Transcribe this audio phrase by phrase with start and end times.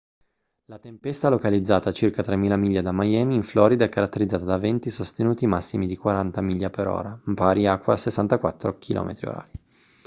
[0.65, 4.89] la tempesta localizzata a circa 3.000 miglia da miami in florida è caratterizzata da venti
[4.89, 9.49] sostenuti massimi di 40 mph pari a 64 km/h